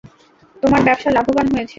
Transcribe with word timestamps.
তোমার 0.63 0.81
ব্যবসা 0.83 1.09
লাভবান 1.11 1.47
হয়েছে। 1.47 1.69